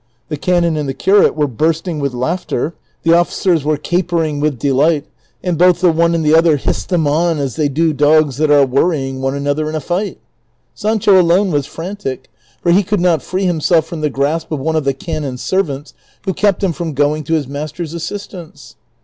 The 0.29 0.37
canon 0.37 0.77
and 0.77 0.89
the 0.89 0.95
curate 0.95 1.35
Avere 1.35 1.55
bursting 1.57 1.99
Avith 2.01 2.15
laughter, 2.15 2.73
the 3.03 3.11
oflicers 3.11 3.61
Avere 3.61 3.83
capering 3.83 4.41
Avith 4.41 4.57
delight, 4.57 5.05
and 5.43 5.59
both 5.59 5.79
the 5.79 5.91
one 5.91 6.15
and 6.15 6.25
the 6.25 6.33
other 6.33 6.57
hissed 6.57 6.89
them 6.89 7.05
on 7.05 7.37
as 7.37 7.55
they 7.55 7.69
do 7.69 7.93
dogs 7.93 8.37
that 8.37 8.49
are 8.49 8.65
Avorrying 8.65 9.19
one 9.19 9.35
another 9.35 9.69
in 9.69 9.75
a 9.75 9.79
fight.' 9.79 10.17
Sancho 10.73 11.21
alone 11.21 11.51
Avas 11.51 11.67
frantic, 11.67 12.31
for 12.63 12.71
he 12.71 12.81
could 12.81 12.99
not 12.99 13.21
free 13.21 13.45
himself 13.45 13.85
from 13.85 14.01
the 14.01 14.09
grasp 14.09 14.51
of 14.51 14.59
one 14.59 14.75
of 14.75 14.85
the 14.85 14.93
canon's 14.95 15.43
servants, 15.43 15.93
Avho 16.25 16.35
kept 16.35 16.63
him 16.63 16.73
from 16.73 16.93
going 16.95 17.23
to 17.25 17.33
his 17.35 17.47
master's 17.47 17.93
assistance. 17.93 18.73